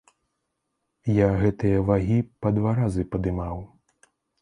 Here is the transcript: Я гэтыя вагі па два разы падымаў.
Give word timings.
Я 1.17 1.27
гэтыя 1.45 1.85
вагі 1.91 2.19
па 2.47 2.55
два 2.59 2.71
разы 2.83 3.09
падымаў. 3.15 3.65